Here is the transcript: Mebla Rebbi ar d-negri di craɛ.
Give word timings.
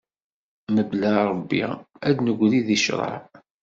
Mebla 0.73 1.13
Rebbi 1.29 1.61
ar 2.05 2.11
d-negri 2.13 2.59
di 2.67 2.77
craɛ. 2.83 3.11